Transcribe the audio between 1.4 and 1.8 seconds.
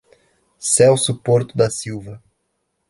da